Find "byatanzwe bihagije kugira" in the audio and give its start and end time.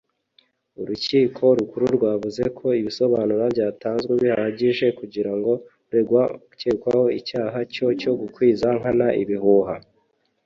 3.53-5.31